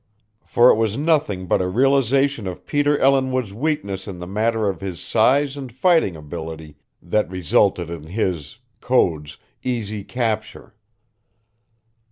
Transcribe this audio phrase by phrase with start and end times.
[0.43, 4.81] For it was nothing but a realization of Peter Ellinwood's weakness in the matter of
[4.81, 10.73] his size and fighting ability that resulted in his (Code's) easy capture.